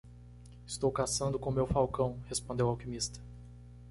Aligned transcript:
"Estou 0.65 0.91
caçando 0.91 1.37
com 1.37 1.51
meu 1.51 1.67
falcão?" 1.67 2.17
respondeu 2.27 2.65
o 2.65 2.69
alquimista. 2.69 3.19